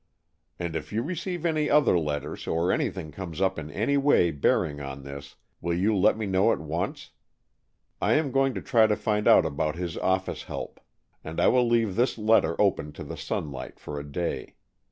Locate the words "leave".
11.67-11.95